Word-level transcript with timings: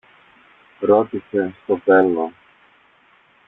ρώτησε 0.79 1.55
στο 1.63 1.79
τέλος. 1.83 2.31